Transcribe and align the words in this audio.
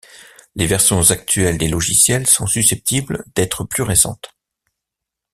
Les 0.55 0.65
versions 0.65 1.11
actuelles 1.11 1.59
des 1.59 1.67
logiciels 1.67 2.25
sont 2.25 2.47
susceptibles 2.47 3.23
d'être 3.35 3.65
plus 3.65 3.83
récentes. 3.83 4.33